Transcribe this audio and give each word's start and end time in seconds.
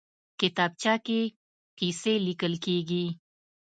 کتابچه 0.39 0.93
کې 1.05 1.19
قصې 1.77 2.13
لیکل 2.27 2.53
کېږي 2.65 3.05